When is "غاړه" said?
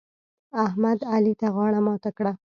1.55-1.79